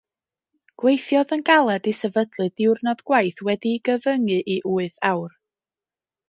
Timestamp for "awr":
5.13-5.37